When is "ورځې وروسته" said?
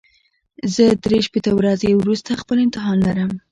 1.59-2.39